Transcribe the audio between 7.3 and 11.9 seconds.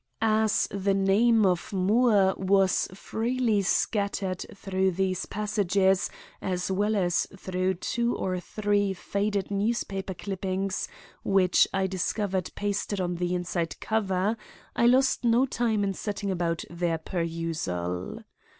through two or three faded newspaper clippings which I